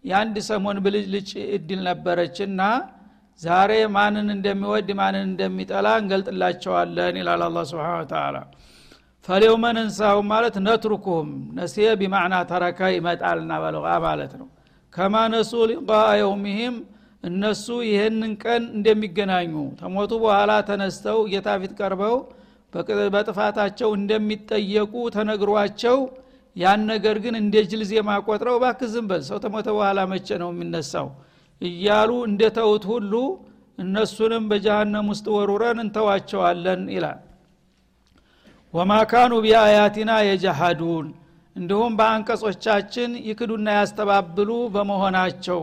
የአንድ 0.03 0.35
ሰሞን 0.47 0.77
ብልጭልጭ 0.85 1.29
እድል 1.55 1.79
ነበረችና 1.89 2.61
ዛሬ 3.39 3.71
ማንን 3.95 4.27
እንደሚወድ 4.35 4.89
ማንን 4.99 5.23
እንደሚጠላ 5.29 5.87
እንገልጥላቸዋለን 6.01 7.15
ይላል 7.21 7.41
አላ 7.47 7.63
ስብን 7.71 7.83
ተላ 8.11 8.35
ፈሌውመ 9.27 9.65
ነንሳሁ 9.77 10.17
ማለት 10.31 10.55
ነትሩኩሁም 10.65 11.29
ነሲየ 11.57 11.87
ቢማዕና 12.01 12.35
ተረከ 12.49 12.79
ይመጣልና 12.95 13.53
በለቃ 13.63 13.85
ማለት 14.05 14.33
ነው። 14.41 14.47
ከማ 14.93 15.15
ነሱ 15.33 15.51
ሊቃ 15.71 15.89
የውሚህም 16.19 16.75
እነሱ 17.25 17.65
ይህንን 17.87 18.33
ቀን 18.43 18.63
እንደሚገናኙ 18.77 19.53
ተሞቱ 19.79 20.11
በኋላ 20.23 20.51
ተነስተው 20.67 21.19
ጌታ 21.31 21.49
ፊት 21.61 21.73
ቀርበው 21.79 22.15
በጥፋታቸው 23.13 23.89
እንደሚጠየቁ 23.97 24.93
ተነግሯቸው 25.15 25.97
ያን 26.55 26.81
ነገር 26.91 27.15
ግን 27.23 27.35
እንደ 27.39 27.55
ጅል 27.69 27.81
ዜማ 27.89 28.09
ቆጥረው 28.27 28.57
ባክ 28.63 28.81
ዝም 28.91 29.05
በል 29.09 29.21
ሰው 29.29 29.37
ተሞተ 29.43 29.67
በኋላ 29.75 29.99
መቼ 30.11 30.27
ነው 30.41 30.49
የሚነሳው? 30.53 31.07
እያሉ 31.61 32.11
እንደተውት 32.29 32.83
ሁሉ 32.91 33.13
እነሱንም 33.77 34.43
በጀሃነም 34.51 35.07
ውስጥ 35.13 35.25
ወሩረን 35.35 35.79
እንተዋቸዋለን 35.83 36.83
ይላል። 36.95 37.19
ወማ 38.73 38.91
ካኑ 39.11 39.33
ቢአያቲና 39.45 40.11
የጀሃዱን 40.27 41.07
እንዲሁም 41.55 41.93
በአንቀጾቻችን 41.99 43.11
ይክዱና 43.27 43.67
ያስተባብሉ 43.79 44.49
በመሆናቸው 44.73 45.61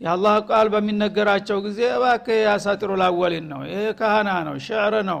የአላህ 0.00 0.34
ቃል 0.48 0.66
በሚነገራቸው 0.72 1.58
ጊዜ 1.64 1.80
እባክህ 1.94 2.38
ያሳጢሩ 2.46 2.90
ላወሊን 3.00 3.46
ነው 3.52 3.60
ይህ 3.70 3.86
ካህና 4.00 4.30
ነው 4.48 4.56
ሽዕር 4.66 4.94
ነው 5.08 5.20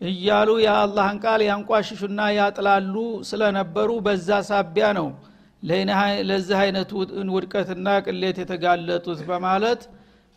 እያሉ 0.00 0.50
የአላህን 0.62 1.18
ቃል 1.24 1.40
ያንቋሽሹና 1.48 2.20
ያጥላሉ 2.36 2.94
ስለነበሩ 3.28 3.90
በዛ 4.06 4.38
ሳቢያ 4.48 4.86
ነው 4.98 5.08
ለዚህ 6.28 6.56
አይነቱ 6.60 6.92
ውድቀትና 7.34 7.88
ቅሌት 8.06 8.38
የተጋለጡት 8.42 9.20
በማለት 9.28 9.82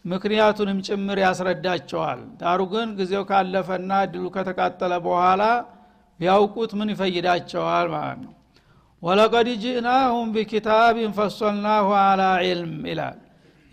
ምክንያቱንም 0.06 0.80
ጭምር 0.88 1.17
ያስረዳቸዋል። 1.24 2.19
ዳሩ 2.41 2.62
ግን 2.74 2.89
ጊዜው 3.00 3.24
ካለፈና 3.30 3.91
ድሉ 4.12 4.26
ከተቃጠለ 4.36 4.93
በኋላ 5.06 5.43
ቢያውቁት 6.19 6.71
ምን 6.80 6.91
ይፈይዳቸዋል 6.93 7.88
ማለት 7.95 8.19
ነው። 8.26 8.34
ወለቀድ 9.04 9.48
ጅእናሁም 9.63 10.28
ቢኪታብን 10.36 11.12
ፈሶልናሁ 11.17 11.88
አላ 12.02 12.21
ዒልም 12.45 12.76
ይላል 12.91 13.17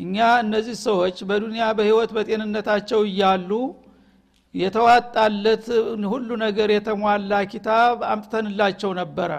እኛ 0.02 0.16
እነዚህ 0.42 0.76
ሰዎች 0.86 1.16
በዱንያ 1.28 1.64
በህይወት 1.78 2.10
በጤንነታቸው 2.16 3.00
እያሉ 3.08 3.50
የተዋጣለት 4.54 5.66
ሁሉ 6.12 6.28
ነገር 6.44 6.68
የተሟላ 6.74 7.32
ኪታብ 7.52 7.96
አምጥተንላቸው 8.10 8.90
ነበረ። 9.00 9.32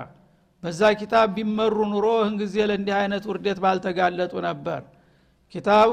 በዛ 0.63 0.81
ኪታብ 0.99 1.27
ቢመሩ 1.35 1.75
ኑሮ 1.91 2.05
ህን 2.21 2.35
ጊዜ 2.41 2.55
ለእንዲህ 2.69 2.95
አይነት 2.99 3.23
ውርደት 3.29 3.57
ባልተጋለጡ 3.63 4.33
ነበር። 4.47 4.81
ኪታብ 5.55 5.89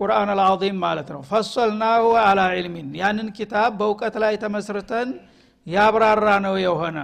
ቁርአን 0.00 0.28
አልዓظም 0.34 0.76
ማለት 0.84 1.08
ነው። 1.14 1.22
ፈሶልናሁ 1.30 2.04
አላ 2.22 2.40
ዒልሚን 2.54 2.88
ያንን 3.00 3.28
ኪታብ 3.38 3.70
በእውቀት 3.80 4.16
ላይ 4.24 4.34
ተመስርተን 4.44 5.08
ያብራራ 5.66 6.26
ነው 6.44 6.56
የሆነ። 6.64 6.98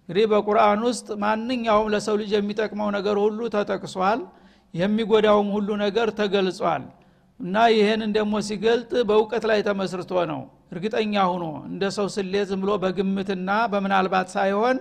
እንግዲህ 0.00 0.24
በቁርአን 0.32 0.80
ውስጥ 0.88 1.08
ማንኛውም 1.22 1.90
ለሰው 1.94 2.14
ልጅ 2.20 2.30
የሚጠቅመው 2.36 2.88
ነገር 2.96 3.16
ሁሉ 3.24 3.40
ተጠቅሷል 3.54 4.20
የሚጎዳውም 4.74 5.48
ሁሉ 5.54 5.68
ነገር 5.82 6.08
ተገልጿል። 6.18 6.82
እና 7.40 7.56
ይህንን 7.74 8.10
ደግሞ 8.16 8.34
ሲገልጥ 8.48 8.90
በእውቀት 9.08 9.44
ላይ 9.50 9.60
ተመስርቶ 9.68 10.12
ነው። 10.32 10.40
እርግጠኛ 10.72 11.14
ሁኖ 11.30 11.44
እንደ 11.68 11.84
ሰው 11.96 12.06
ስሌ 12.14 12.34
ዝም 12.48 12.60
ብሎ 12.64 12.72
በግምትና 12.82 13.50
በምናልባት 13.72 14.28
ሳይሆን 14.34 14.76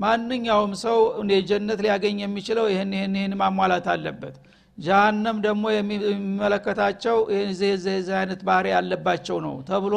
ማንኛውም 0.00 0.72
ሰው 0.82 0.98
የጀነት 1.32 1.80
ሊያገኝ 1.84 2.18
የሚችለው 2.22 2.66
ይህን 2.72 2.92
ይህን 2.96 3.14
ይህን 3.18 3.34
ማሟላት 3.42 3.86
አለበት። 3.94 4.34
ጃሃንም 4.78 5.36
ደግሞ 5.46 5.64
የሚመለከታቸው 5.74 7.16
የዚህ 7.32 7.88
አይነት 8.20 8.40
ባህሪ 8.48 8.66
ያለባቸው 8.74 9.38
ነው 9.46 9.54
ተብሎ 9.68 9.94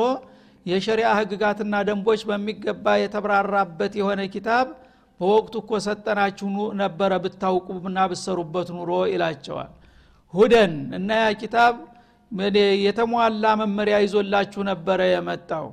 የሸሪያ 0.66 1.08
ህግጋትና 1.20 1.76
ደንቦች 1.88 2.22
በሚገባ 2.30 2.96
የተብራራበት 3.02 3.94
የሆነ 4.00 4.22
ኪታብ 4.34 4.68
በወቅቱ 5.20 5.56
እኮ 5.64 5.72
ሰጠናችሁ 5.86 6.48
ነበረ 6.80 7.12
ብታውቁና 7.24 8.00
ብሰሩበት 8.12 8.70
ኑሮ 8.78 8.92
ይላቸዋል። 9.12 9.72
ሁደን 10.34 10.74
እና 10.98 11.10
ያ 11.22 11.28
ኪታብ 11.42 11.76
የተሟላ 12.86 13.46
መመሪያ 13.62 13.98
ይዞላችሁ 14.06 14.62
ነበረ 14.70 15.00
የመጣው። 15.10 15.68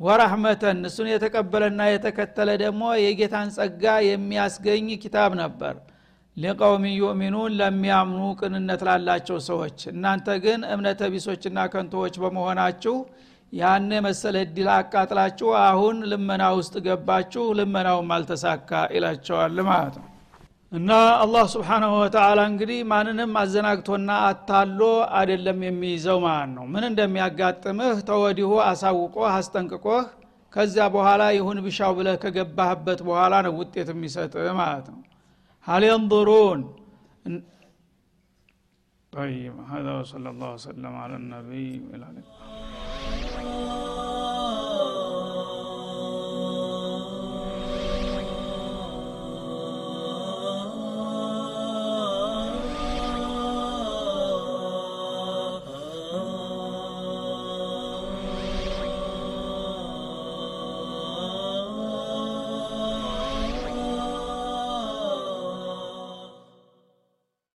ወራህመተን 0.00 0.78
እሱን 0.88 1.08
የተቀበለና 1.10 1.82
የተከተለ 1.88 2.50
ደግሞ 2.62 2.82
የጌታን 3.02 3.48
ጸጋ 3.56 3.84
የሚያስገኝ 4.08 4.86
ኪታብ 5.04 5.32
ነበር። 5.42 5.74
ሊቀውም 6.36 6.84
ዩእሚኑን 6.92 7.52
ለሚያምኑ 7.58 8.22
ቅንነት 8.40 8.80
ላላቸው 8.88 9.36
ሰዎች። 9.48 9.78
እናንተ 9.92 10.26
ግን 10.44 10.60
እምነተ 10.72 11.10
ቢሶችና 11.12 11.58
ከንቶዎች 11.72 12.14
በመሆናችሁ 12.22 12.94
ያነ 13.53 13.91
መሰለ 14.05 14.35
እድል 14.45 14.67
አቃጥላችሁ 14.75 15.49
አሁን 15.63 15.97
ልመና 16.11 16.43
ውስጥ 16.59 16.75
ገባችሁ 16.87 17.43
ልመናውም 17.59 18.11
አልተሳካ 18.15 18.81
ይላቸዋል 18.95 19.57
ማለት 19.69 19.95
ነው 20.01 20.07
እና 20.71 20.89
አላህ 21.23 21.45
ስብሓናሁ 21.55 21.91
ወተላ 22.01 22.39
እንግዲህ 22.51 22.79
ማንንም 22.91 23.31
አዘናግቶና 23.41 24.09
አታሎ 24.27 24.81
አይደለም 25.19 25.59
የሚይዘው 25.67 26.19
ማለት 26.27 26.51
ነው 26.57 26.65
ምን 26.73 26.85
እንደሚያጋጥምህ 26.91 27.97
ተወዲሁ 28.09 28.51
አሳውቆህ 28.69 29.29
አስጠንቅቆህ 29.37 30.05
ከዚያ 30.53 30.85
በኋላ 30.95 31.23
ይሁን 31.37 31.59
ብሻው 31.65 31.93
ብለህ 31.99 32.17
ከገባህበት 32.23 33.01
በኋላ 33.09 33.35
ነው 33.47 33.55
ውጤት 33.61 33.89
የሚሰጥ 33.93 34.33
ማለት 34.61 34.87
ነው 34.93 34.99
هل 35.67 35.83
ينظرون 35.83 36.59
طيب 39.13 39.53
هذا 39.73 39.91
وصلى 39.99 40.29
الله 40.29 40.49
وسلم 40.53 40.93
على 40.95 41.15
النبي 41.15 41.69
والى 41.89 42.07